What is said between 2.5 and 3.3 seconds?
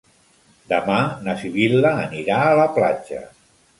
la platja.